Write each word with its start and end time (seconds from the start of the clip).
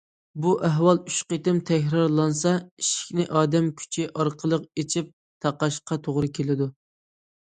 بۇ 0.43 0.51
ئەھۋال 0.67 1.01
ئۈچ 1.09 1.17
قېتىم 1.33 1.59
تەكرارلانسا، 1.69 2.53
ئىشىكنى 2.83 3.27
ئادەم 3.41 3.69
كۈچى 3.83 4.07
ئارقىلىق 4.15 4.67
ئېچىپ 4.81 5.15
تاقاشقا 5.47 6.01
توغرا 6.09 6.33
كېلىدۇ. 6.41 6.73